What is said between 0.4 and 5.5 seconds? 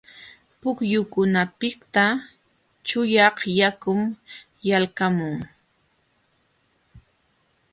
Pukyukunapiqta chuyaq yakun yalqamun.